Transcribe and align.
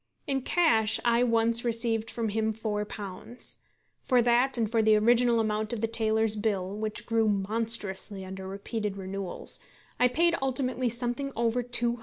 In 0.25 0.41
cash 0.41 0.99
I 1.05 1.21
once 1.21 1.63
received 1.63 2.09
from 2.09 2.29
him 2.29 2.53
£4. 2.55 3.57
For 4.03 4.19
that 4.23 4.57
and 4.57 4.71
for 4.71 4.81
the 4.81 4.95
original 4.95 5.39
amount 5.39 5.73
of 5.73 5.81
the 5.81 5.87
tailor's 5.87 6.35
bill, 6.35 6.75
which 6.75 7.05
grew 7.05 7.29
monstrously 7.29 8.25
under 8.25 8.47
repeated 8.47 8.97
renewals, 8.97 9.59
I 9.99 10.07
paid 10.07 10.33
ultimately 10.41 10.89
something 10.89 11.31
over 11.35 11.61
£200. 11.61 11.99